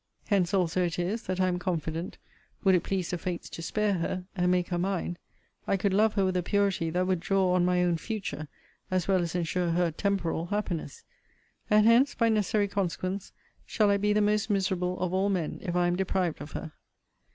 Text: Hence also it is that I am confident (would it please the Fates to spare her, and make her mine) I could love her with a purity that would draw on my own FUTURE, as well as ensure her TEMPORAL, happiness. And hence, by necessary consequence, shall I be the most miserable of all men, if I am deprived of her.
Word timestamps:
Hence 0.29 0.51
also 0.51 0.81
it 0.83 0.97
is 0.97 1.21
that 1.27 1.39
I 1.39 1.47
am 1.47 1.59
confident 1.59 2.17
(would 2.63 2.73
it 2.73 2.81
please 2.81 3.11
the 3.11 3.19
Fates 3.19 3.49
to 3.51 3.61
spare 3.61 3.93
her, 3.93 4.25
and 4.35 4.49
make 4.49 4.69
her 4.69 4.79
mine) 4.79 5.19
I 5.67 5.77
could 5.77 5.93
love 5.93 6.15
her 6.15 6.25
with 6.25 6.35
a 6.35 6.41
purity 6.41 6.89
that 6.89 7.05
would 7.05 7.19
draw 7.19 7.53
on 7.53 7.65
my 7.65 7.83
own 7.83 7.97
FUTURE, 7.97 8.47
as 8.89 9.07
well 9.07 9.21
as 9.21 9.35
ensure 9.35 9.69
her 9.69 9.91
TEMPORAL, 9.91 10.47
happiness. 10.47 11.03
And 11.69 11.85
hence, 11.85 12.15
by 12.15 12.29
necessary 12.29 12.67
consequence, 12.67 13.31
shall 13.63 13.91
I 13.91 13.97
be 13.97 14.11
the 14.11 14.21
most 14.21 14.49
miserable 14.49 14.99
of 14.99 15.13
all 15.13 15.29
men, 15.29 15.59
if 15.61 15.75
I 15.75 15.85
am 15.85 15.95
deprived 15.95 16.41
of 16.41 16.53
her. 16.53 16.71